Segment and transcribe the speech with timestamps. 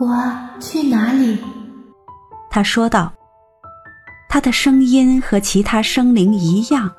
[0.00, 0.16] 我
[0.58, 1.36] 去哪里？
[2.50, 3.12] 他说道。
[4.30, 6.90] 他的声音和其他生灵一样，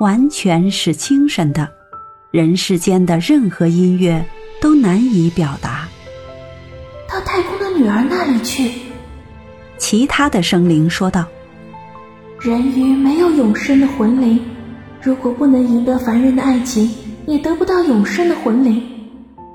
[0.00, 1.66] 完全是精神的，
[2.32, 4.22] 人世间的任何音乐
[4.60, 5.88] 都难以表达。
[7.08, 8.72] 到太空的女儿那里去。
[9.78, 11.24] 其他的生灵说道
[12.42, 14.44] ：“人鱼没有永生的魂灵，
[15.00, 16.90] 如果不能赢得凡人的爱情，
[17.26, 18.82] 也得不到永生的魂灵。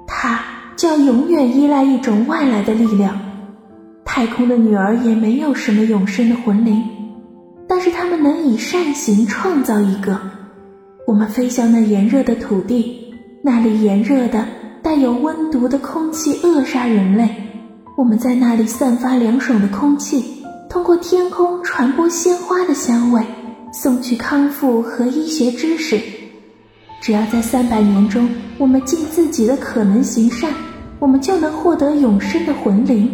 [0.08, 0.42] 他
[0.76, 3.20] 就要永远依赖一种外来的力量。
[4.04, 6.84] 太空的女儿也没有什么永生的魂灵。”
[7.68, 10.20] 但是他们能以善行创造一个。
[11.08, 13.12] 我们飞向那炎热的土地，
[13.44, 14.46] 那里炎热的
[14.84, 17.28] 带有温毒的空气扼杀人类。
[17.98, 23.24] 我们在那里散发凉爽的空气，通过天空传播鲜花的香味，
[23.74, 26.00] 送去康复和医学知识。
[27.02, 28.28] 只要在三百年中，
[28.58, 30.52] 我们尽自己的可能行善，
[31.00, 33.10] 我们就能获得永生的魂灵，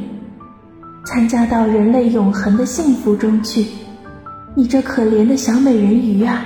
[1.05, 3.65] 参加到人类永恒的幸福中去。
[4.55, 6.45] 你这可怜的小美人鱼啊，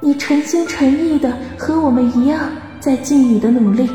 [0.00, 2.40] 你诚心诚意的和我们一样
[2.80, 3.88] 在尽你的努力，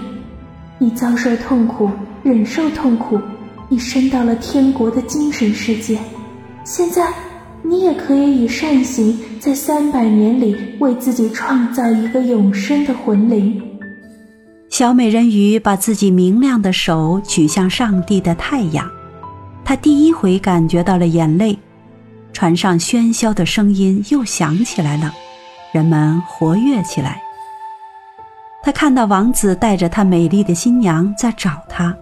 [0.77, 1.89] 你遭受痛苦，
[2.23, 3.19] 忍受痛苦，
[3.69, 5.97] 你升到了天国的精神世界。
[6.63, 7.11] 现在，
[7.63, 13.61] 你也可以以善行，在三百年里为自己创造一个永生的魂灵。
[14.69, 18.89] 小美人鱼把自己明亮的手举向上帝的太阳，
[19.63, 21.57] 她第一回感觉到了眼泪。
[22.33, 25.13] 船上喧嚣的声音又响起来了，
[25.73, 27.21] 人们活跃起来。
[28.63, 31.93] 他看到王子带着他美丽的新娘在找他，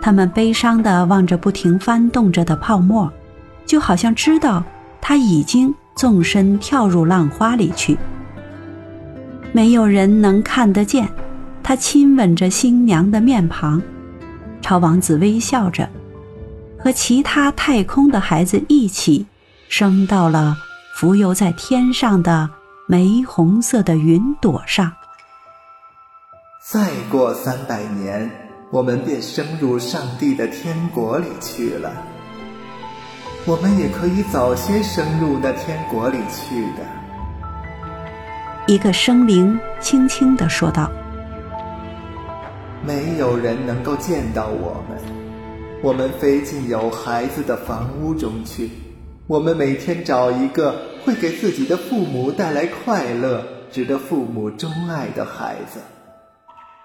[0.00, 3.12] 他们悲伤地望着不停翻动着的泡沫，
[3.66, 4.64] 就好像知道
[5.08, 7.96] 他已经纵身跳入浪花里去。
[9.52, 11.08] 没有人能看得见，
[11.62, 13.80] 他亲吻着新娘的面庞，
[14.60, 15.88] 朝王子微笑着，
[16.78, 19.24] 和其他太空的孩子一起。
[19.70, 20.54] 升到了
[20.94, 22.50] 浮游在天上的
[22.86, 24.92] 玫红色的云朵上。
[26.62, 28.30] 再过三百年，
[28.70, 31.90] 我们便升入上帝的天国里去了。
[33.48, 36.84] 我们也可以早些升入那天国里去的。
[38.66, 40.90] 一个生灵轻轻地说道
[42.84, 44.98] ：“没有人能够见到我们，
[45.82, 48.68] 我们飞进有孩子的房屋中去。”
[49.26, 53.42] 我们每天找一个会给自己的父母带来快乐、
[53.72, 55.80] 值得父母钟爱的孩子，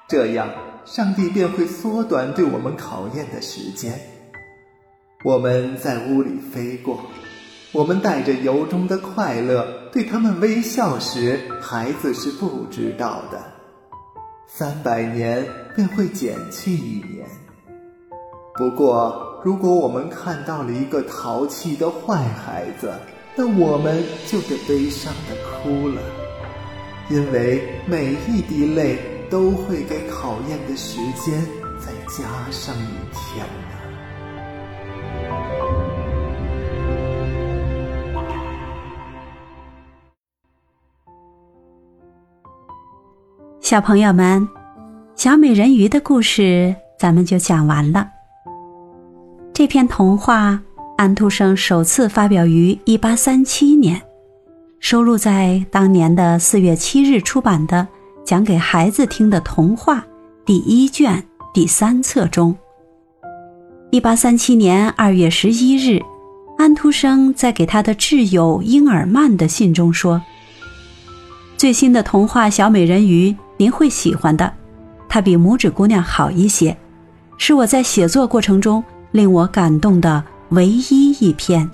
[0.07, 0.47] 这样
[0.85, 4.00] 上帝便会缩短对我们考验的时间。
[5.23, 7.00] 我们在屋里飞过，
[7.72, 13.41] 我们带着由衷的快乐对他们微笑时，孩子是不知道的。
[14.47, 17.25] 三百年便会减去一年。
[18.56, 22.91] 不过，如果我们看到了一个淘气的坏孩子，
[23.34, 26.01] 那我们就得悲伤的哭了，
[27.09, 31.41] 因为每一滴泪都会给考验的时间
[31.79, 33.82] 再加上一天呢。
[43.63, 44.46] 小朋友们，
[45.16, 48.06] 小美人鱼的故事咱们就讲完了。
[49.53, 50.59] 这篇童话，
[50.97, 54.02] 安徒生首次发表于一八三七年，
[54.81, 57.88] 收录在当年的四月七日出版的
[58.28, 60.00] 《讲给孩子听的童话》
[60.46, 61.23] 第一卷
[61.53, 62.53] 第三册中。
[63.91, 66.02] 一八三七年二月十一日，
[66.57, 70.22] 安徒生在给他的挚友英尔曼的信中说
[71.56, 73.31] ：“最新的童话《小美人鱼》，
[73.63, 74.51] 您会喜欢的，
[75.07, 76.75] 它比《拇指姑娘》好一些，
[77.38, 81.69] 是我在写作过程中。”令我感动的唯一一篇。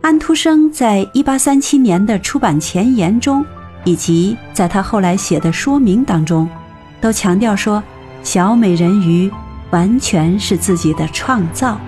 [0.00, 3.44] 安徒生在一八三七年的出版前言中，
[3.84, 6.48] 以及在他后来写的说明当中，
[7.02, 7.78] 都强调说，
[8.24, 9.28] 《小美人鱼》
[9.70, 11.78] 完全是自己的创造。